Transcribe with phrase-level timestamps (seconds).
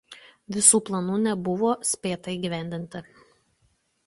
[0.55, 3.05] Visų planų nebuvo spėta įgyvendinti.